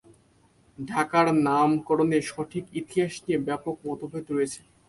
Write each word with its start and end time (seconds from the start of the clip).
ঢাকার 0.79 1.27
নামকরণের 1.45 2.23
সঠিক 2.31 2.65
ইতিহাস 2.81 3.13
নিয়ে 3.23 3.39
ব্যাপক 3.47 3.75
মতভেদ 3.87 4.25
রয়েছে। 4.29 4.61